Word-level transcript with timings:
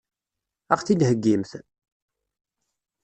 Ad 0.71 0.73
ɣ-t-id-heggimt? 0.79 1.51